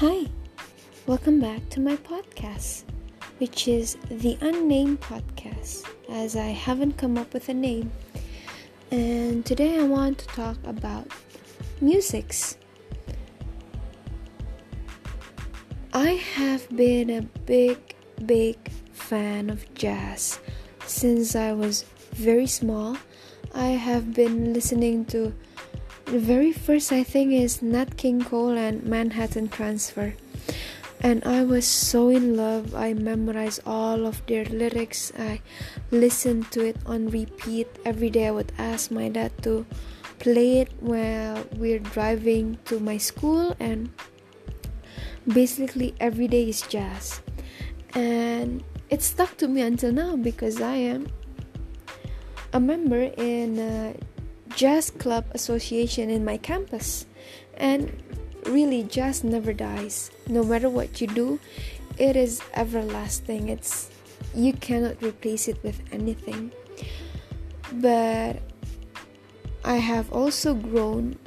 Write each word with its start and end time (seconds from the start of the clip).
Hi, 0.00 0.26
welcome 1.06 1.40
back 1.40 1.70
to 1.70 1.80
my 1.80 1.96
podcast, 1.96 2.84
which 3.38 3.66
is 3.66 3.96
the 4.10 4.36
Unnamed 4.42 5.00
Podcast, 5.00 5.88
as 6.10 6.36
I 6.36 6.48
haven't 6.48 6.98
come 6.98 7.16
up 7.16 7.32
with 7.32 7.48
a 7.48 7.54
name. 7.54 7.90
And 8.90 9.46
today 9.46 9.78
I 9.78 9.84
want 9.84 10.18
to 10.18 10.26
talk 10.26 10.58
about 10.66 11.06
musics. 11.80 12.58
I 15.94 16.10
have 16.34 16.68
been 16.76 17.08
a 17.08 17.22
big, 17.46 17.78
big 18.26 18.70
fan 18.92 19.48
of 19.48 19.64
jazz 19.72 20.38
since 20.84 21.34
I 21.34 21.54
was 21.54 21.86
very 22.10 22.46
small. 22.46 22.98
I 23.54 23.68
have 23.68 24.12
been 24.12 24.52
listening 24.52 25.06
to 25.06 25.32
the 26.06 26.18
very 26.20 26.52
first 26.52 26.92
I 26.92 27.02
think 27.02 27.32
is 27.32 27.62
Nat 27.62 27.96
King 27.96 28.22
Cole 28.22 28.56
and 28.56 28.84
Manhattan 28.84 29.48
Transfer. 29.48 30.14
And 31.00 31.22
I 31.26 31.42
was 31.42 31.66
so 31.66 32.08
in 32.08 32.36
love. 32.36 32.74
I 32.74 32.94
memorized 32.94 33.60
all 33.66 34.06
of 34.06 34.24
their 34.26 34.44
lyrics. 34.46 35.12
I 35.18 35.40
listened 35.90 36.50
to 36.52 36.64
it 36.64 36.76
on 36.86 37.10
repeat 37.10 37.66
every 37.84 38.10
day. 38.10 38.28
I 38.28 38.30
would 38.30 38.52
ask 38.56 38.90
my 38.90 39.08
dad 39.08 39.32
to 39.42 39.66
play 40.18 40.60
it 40.60 40.70
while 40.80 41.44
we're 41.56 41.82
driving 41.82 42.58
to 42.64 42.80
my 42.80 42.96
school 42.96 43.54
and 43.60 43.90
basically 45.26 45.94
every 46.00 46.28
day 46.28 46.48
is 46.48 46.62
jazz. 46.62 47.20
And 47.94 48.62
it 48.90 49.02
stuck 49.02 49.36
to 49.38 49.48
me 49.48 49.60
until 49.60 49.92
now 49.92 50.16
because 50.16 50.60
I 50.60 50.76
am 50.76 51.08
a 52.52 52.60
member 52.60 53.10
in 53.18 53.58
uh, 53.58 53.92
jazz 54.56 54.90
club 54.90 55.26
association 55.32 56.08
in 56.08 56.24
my 56.24 56.38
campus. 56.38 57.06
And 57.54 57.92
really, 58.46 58.82
jazz 58.82 59.22
never 59.22 59.52
dies. 59.52 60.10
No 60.26 60.42
matter 60.42 60.68
what 60.68 61.00
you 61.00 61.06
do, 61.06 61.38
it 61.98 62.16
is 62.16 62.40
everlasting. 62.54 63.48
It's 63.50 63.90
you 64.34 64.52
cannot 64.54 65.00
replace 65.02 65.46
it 65.46 65.62
with 65.62 65.80
anything. 65.92 66.50
But 67.74 68.40
I 69.64 69.76
have 69.76 70.12
also 70.12 70.54
grown 70.54 71.18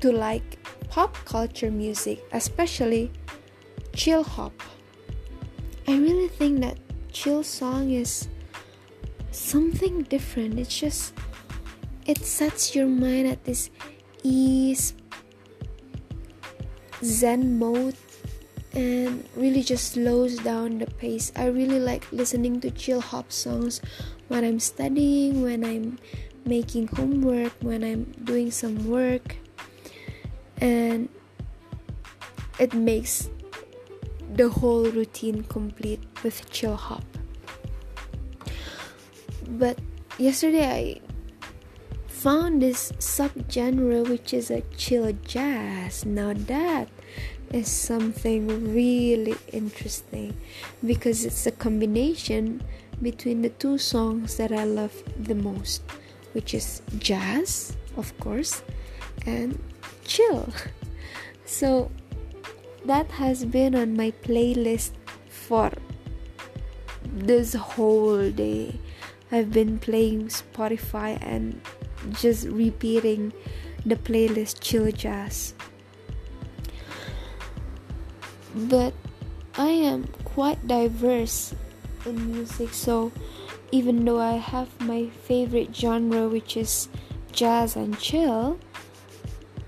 to 0.00 0.12
like 0.12 0.58
pop 0.88 1.14
culture 1.24 1.70
music, 1.70 2.24
especially 2.32 3.12
chill 3.94 4.22
hop. 4.22 4.52
I 5.86 5.96
really 5.96 6.28
think 6.28 6.60
that 6.60 6.78
chill 7.12 7.42
song 7.42 7.90
is 7.90 8.28
something 9.38 10.02
different. 10.02 10.58
It's 10.58 10.76
just 10.76 11.14
it 12.06 12.24
sets 12.24 12.74
your 12.74 12.86
mind 12.86 13.28
at 13.28 13.44
this 13.44 13.70
ease 14.22 14.94
zen 17.02 17.58
mode 17.58 17.96
and 18.72 19.24
really 19.36 19.62
just 19.62 19.92
slows 19.92 20.36
down 20.38 20.78
the 20.78 20.86
pace. 20.86 21.32
I 21.36 21.46
really 21.46 21.80
like 21.80 22.10
listening 22.12 22.60
to 22.60 22.70
chill 22.70 23.00
hop 23.00 23.32
songs 23.32 23.80
when 24.28 24.44
I'm 24.44 24.60
studying, 24.60 25.42
when 25.42 25.64
I'm 25.64 25.98
making 26.44 26.88
homework, 26.88 27.52
when 27.60 27.84
I'm 27.84 28.04
doing 28.24 28.50
some 28.50 28.88
work. 28.88 29.36
And 30.60 31.08
it 32.58 32.74
makes 32.74 33.28
the 34.34 34.48
whole 34.48 34.84
routine 34.90 35.44
complete 35.44 36.02
with 36.22 36.50
chill 36.50 36.76
hop 36.76 37.04
but 39.48 39.78
yesterday 40.18 40.66
I 40.66 41.00
found 42.06 42.60
this 42.60 42.92
subgenre 42.98 44.08
which 44.08 44.34
is 44.34 44.50
a 44.50 44.60
chill 44.76 45.12
jazz. 45.24 46.04
Now 46.04 46.34
that 46.34 46.88
is 47.50 47.70
something 47.70 48.74
really 48.74 49.36
interesting 49.52 50.36
because 50.84 51.24
it's 51.24 51.46
a 51.46 51.52
combination 51.52 52.62
between 53.00 53.42
the 53.42 53.48
two 53.48 53.78
songs 53.78 54.36
that 54.36 54.52
I 54.52 54.64
love 54.64 54.92
the 55.18 55.34
most, 55.34 55.82
which 56.32 56.52
is 56.52 56.82
jazz, 56.98 57.76
of 57.96 58.12
course, 58.20 58.62
and 59.26 59.58
chill. 60.04 60.48
So 61.48 61.90
that 62.84 63.10
has 63.12 63.46
been 63.46 63.74
on 63.74 63.96
my 63.96 64.10
playlist 64.22 64.90
for 65.30 65.72
this 67.06 67.54
whole 67.54 68.30
day 68.30 68.78
I've 69.30 69.52
been 69.52 69.78
playing 69.78 70.28
Spotify 70.28 71.18
and 71.20 71.60
just 72.12 72.48
repeating 72.48 73.32
the 73.84 73.96
playlist 73.96 74.60
chill 74.60 74.90
jazz. 74.90 75.54
But 78.54 78.94
I 79.56 79.68
am 79.68 80.08
quite 80.24 80.66
diverse 80.66 81.54
in 82.06 82.32
music, 82.32 82.72
so 82.72 83.12
even 83.70 84.04
though 84.04 84.20
I 84.20 84.36
have 84.36 84.68
my 84.80 85.08
favorite 85.24 85.74
genre, 85.74 86.28
which 86.28 86.56
is 86.56 86.88
jazz 87.32 87.76
and 87.76 87.98
chill, 87.98 88.58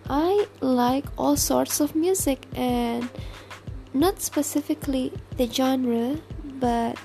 I 0.09 0.47
like 0.61 1.05
all 1.19 1.37
sorts 1.37 1.81
of 1.81 1.95
music 1.95 2.47
and 2.55 3.09
not 3.93 4.21
specifically 4.21 5.13
the 5.37 5.47
genre, 5.47 6.17
but 6.59 6.99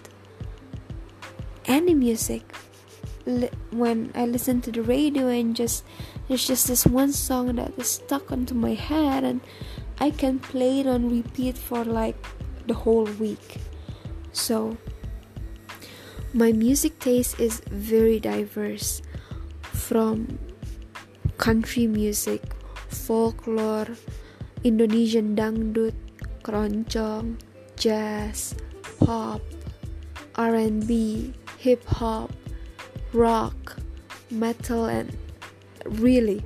any 1.68 1.94
music 1.94 2.54
when 3.72 4.12
I 4.14 4.26
listen 4.26 4.62
to 4.62 4.72
the 4.72 4.84
radio 4.84 5.28
and 5.28 5.56
just 5.56 5.84
there's 6.28 6.46
just 6.46 6.68
this 6.68 6.86
one 6.86 7.12
song 7.12 7.56
that 7.56 7.74
is 7.78 7.90
stuck 7.90 8.32
onto 8.32 8.54
my 8.54 8.74
head 8.74 9.24
and 9.24 9.42
I 10.00 10.12
can 10.12 10.40
play 10.40 10.82
it 10.82 10.88
on 10.88 11.10
repeat 11.10 11.58
for 11.58 11.84
like 11.84 12.18
the 12.68 12.74
whole 12.74 13.06
week. 13.18 13.58
So 14.32 14.78
my 16.34 16.52
music 16.52 17.00
taste 17.00 17.40
is 17.40 17.62
very 17.72 18.20
diverse 18.20 19.02
from 19.62 20.38
country 21.38 21.88
music, 21.88 22.42
folklore, 22.90 23.88
Indonesian 24.64 25.36
dangdut, 25.36 25.94
keroncong, 26.44 27.40
jazz, 27.78 28.56
pop, 29.00 29.42
R&B, 30.36 31.34
hip 31.58 31.86
hop, 31.86 32.32
rock, 33.14 33.78
metal, 34.30 34.86
and 34.86 35.16
really 35.86 36.44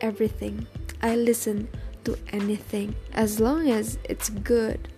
everything. 0.00 0.66
I 1.02 1.16
listen 1.16 1.68
to 2.04 2.16
anything 2.32 2.94
as 3.12 3.40
long 3.40 3.68
as 3.70 3.98
it's 4.04 4.28
good. 4.28 4.88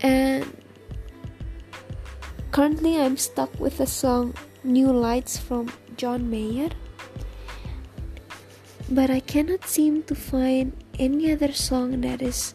And 0.00 0.46
currently, 2.50 3.00
I'm 3.00 3.16
stuck 3.16 3.58
with 3.58 3.78
the 3.78 3.86
song 3.86 4.34
New 4.64 4.92
Lights 4.92 5.38
from 5.38 5.70
John 5.96 6.30
Mayer. 6.30 6.70
But 8.90 9.10
I 9.10 9.20
cannot 9.20 9.66
seem 9.66 10.04
to 10.04 10.14
find 10.14 10.72
any 10.98 11.32
other 11.32 11.52
song 11.52 12.00
that 12.02 12.22
is 12.22 12.54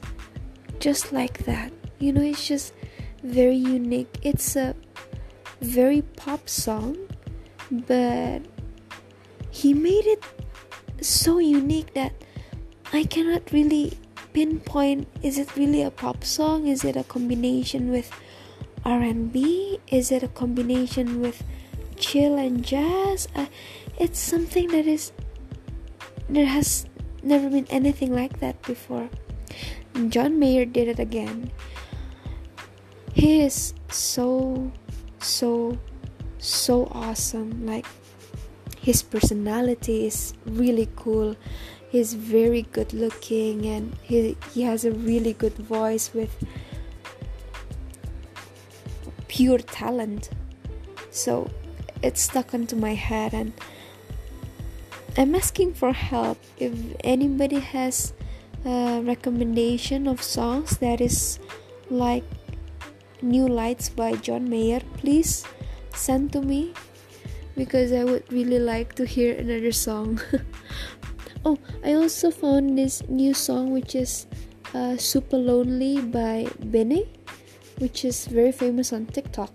just 0.80 1.12
like 1.12 1.40
that. 1.46 1.72
You 2.00 2.14
know, 2.14 2.22
it's 2.22 2.48
just 2.48 2.74
very 3.24 3.56
unique. 3.56 4.20
It's 4.22 4.56
a 4.56 4.76
very 5.62 6.02
pop 6.02 6.50
song, 6.50 6.98
but 7.70 8.42
he 9.50 9.74
made 9.74 10.06
it 10.06 10.24
so 11.02 11.40
unique 11.40 11.94
that 11.94 12.14
I 12.94 13.04
cannot 13.04 13.52
really 13.52 13.98
pinpoint 14.34 15.08
is 15.22 15.38
it 15.38 15.56
really 15.56 15.82
a 15.82 15.92
pop 15.92 16.24
song? 16.24 16.68
Is 16.68 16.84
it 16.84 16.96
a 16.96 17.04
combination 17.04 17.92
with 17.92 18.12
R&B? 18.86 19.80
Is 19.88 20.12
it 20.12 20.24
a 20.24 20.28
combination 20.28 21.22
with 21.22 21.44
chill 21.98 22.38
and 22.38 22.64
jazz? 22.64 23.28
Uh, 23.36 23.48
it's 23.98 24.20
something 24.20 24.70
that 24.70 24.88
is 24.88 25.12
there 26.30 26.46
has 26.46 26.86
never 27.24 27.50
been 27.50 27.68
anything 27.70 28.14
like 28.16 28.40
that 28.40 28.62
before. 28.64 29.10
John 30.08 30.40
Mayer 30.40 30.66
did 30.66 30.88
it 30.88 31.00
again 31.00 31.52
he 33.22 33.42
is 33.42 33.76
so 33.90 34.72
so 35.20 35.78
so 36.40 36.88
awesome. 36.92 37.68
Like 37.68 37.86
his 38.82 39.04
personality 39.04 40.08
is 40.08 40.34
really 40.46 40.90
cool. 40.96 41.36
He's 41.90 42.16
very 42.16 42.64
good 42.64 42.94
looking 42.94 43.68
and 43.68 43.96
he, 44.02 44.36
he 44.54 44.64
has 44.64 44.86
a 44.86 44.92
really 44.92 45.34
good 45.34 45.54
voice 45.54 46.10
with 46.16 46.34
pure 49.28 49.60
talent. 49.60 50.32
So 51.12 51.48
it 52.02 52.18
stuck 52.18 52.56
onto 52.56 52.76
my 52.76 52.96
head 52.96 53.36
and 53.36 53.54
i'm 55.16 55.36
asking 55.36 55.76
for 55.76 55.94
help. 55.94 56.40
If 56.58 56.74
anybody 57.04 57.60
has 57.60 58.14
a 58.66 59.02
recommendation 59.06 60.08
of 60.08 60.24
songs 60.24 60.78
that 60.78 61.00
is 61.02 61.38
like 61.92 62.24
New 63.22 63.48
Lights 63.48 63.90
by 63.90 64.14
John 64.16 64.50
Mayer, 64.50 64.82
please 64.98 65.46
send 65.94 66.34
to 66.34 66.42
me 66.42 66.74
because 67.56 67.92
I 67.92 68.04
would 68.04 68.32
really 68.32 68.60
like 68.60 68.96
to 68.96 69.06
hear 69.06 69.36
another 69.36 69.72
song. 69.72 70.20
oh 71.46 71.58
i 71.84 71.94
also 71.94 72.30
found 72.30 72.78
this 72.78 73.02
new 73.10 73.34
song 73.34 73.72
which 73.72 73.96
is 73.96 74.28
uh, 74.74 74.96
Supalonely 74.96 76.00
by 76.12 76.48
BENEE 76.60 77.08
which 77.80 78.06
is 78.06 78.28
very 78.28 78.52
famous 78.52 78.94
on 78.94 79.06
tiktok 79.08 79.52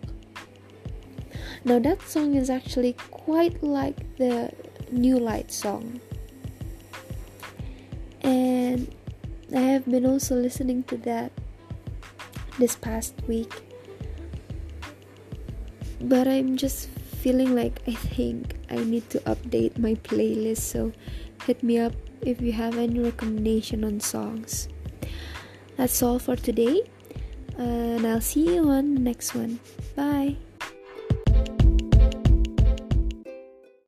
now 1.65 1.79
that 1.79 2.03
song 2.03 2.35
is 2.35 2.51
actually 2.51 2.95
quite 3.11 3.63
like 3.63 3.97
the 4.17 4.51
new 4.91 5.19
light 5.19 5.53
song 5.53 6.01
and 8.23 8.93
i 9.55 9.61
have 9.61 9.87
been 9.87 10.07
also 10.07 10.35
listening 10.35 10.83
to 10.85 10.97
that 10.99 11.31
this 12.59 12.77
past 12.77 13.15
week. 13.27 13.53
But 16.01 16.29
i'm 16.29 16.57
just 16.57 16.89
feeling 17.25 17.57
like 17.57 17.81
i 17.89 17.93
think 17.93 18.55
i 18.71 18.77
need 18.77 19.09
to 19.11 19.21
update 19.21 19.79
my 19.79 19.95
playlist. 19.95 20.59
So 20.59 20.93
hit 21.45 21.63
me 21.63 21.79
up 21.79 21.95
if 22.21 22.41
you 22.41 22.53
have 22.53 22.79
any 22.79 23.01
recommendation 23.01 23.85
on 23.85 24.01
songs. 24.01 24.69
That's 25.77 26.03
all 26.03 26.19
for 26.19 26.37
today 26.37 26.83
and 27.59 28.07
i'll 28.07 28.21
see 28.21 28.55
you 28.55 28.69
on 28.69 28.95
the 28.95 29.01
next 29.01 29.35
one. 29.35 29.61
Bye 29.95 30.37